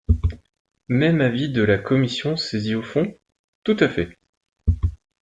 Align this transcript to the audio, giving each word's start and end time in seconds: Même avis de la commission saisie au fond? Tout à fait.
Même 0.87 1.21
avis 1.21 1.49
de 1.49 1.61
la 1.61 1.77
commission 1.77 2.35
saisie 2.35 2.73
au 2.73 2.81
fond? 2.81 3.13
Tout 3.63 3.77
à 3.81 3.87
fait. 3.87 4.17